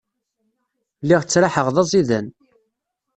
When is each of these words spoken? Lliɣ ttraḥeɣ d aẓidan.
Lliɣ 1.03 1.21
ttraḥeɣ 1.23 1.67
d 1.75 1.77
aẓidan. 1.81 2.27